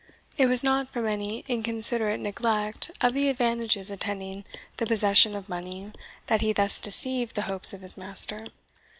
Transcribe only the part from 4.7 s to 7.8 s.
the possession of money that he thus deceived the hopes